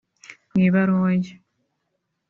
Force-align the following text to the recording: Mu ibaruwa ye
Mu 0.53 0.59
ibaruwa 0.67 1.11
ye 1.23 1.33